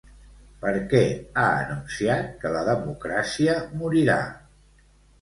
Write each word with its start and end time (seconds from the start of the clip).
Per 0.63 0.71
què 0.93 1.01
ha 1.41 1.51
anunciat 1.59 2.33
que 2.41 2.55
la 2.57 2.65
democràcia 2.73 3.63
morirà? 3.85 4.21